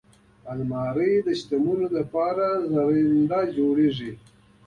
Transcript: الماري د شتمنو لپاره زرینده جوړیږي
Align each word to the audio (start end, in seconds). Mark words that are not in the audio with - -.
الماري 0.53 1.11
د 1.25 1.27
شتمنو 1.39 1.87
لپاره 1.97 2.45
زرینده 2.71 3.39
جوړیږي 3.57 4.11